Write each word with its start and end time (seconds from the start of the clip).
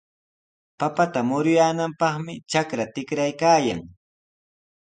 Papata 0.79 1.19
muruyaananpaqmi 1.27 2.33
trakrta 2.49 2.85
tikraykaayan. 2.93 3.79